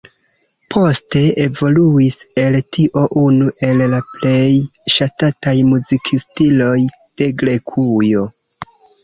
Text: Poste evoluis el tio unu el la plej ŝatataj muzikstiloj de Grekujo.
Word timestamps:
Poste 0.75 1.19
evoluis 1.41 2.17
el 2.43 2.57
tio 2.77 3.03
unu 3.25 3.51
el 3.67 3.83
la 3.95 4.01
plej 4.15 4.49
ŝatataj 4.97 5.55
muzikstiloj 5.69 6.75
de 7.23 7.31
Grekujo. 7.45 8.27